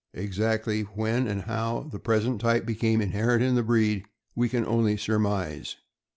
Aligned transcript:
Exactly 0.15 0.81
when 0.81 1.27
and 1.27 1.43
how 1.43 1.81
the 1.91 1.99
pres 1.99 2.25
ent 2.25 2.41
type 2.41 2.65
became 2.65 3.01
inherent 3.01 3.43
in 3.43 3.53
the 3.53 3.61
breed 3.61 4.05
we 4.33 4.49
can 4.49 4.65
only 4.65 4.97
surmise. 4.97 5.75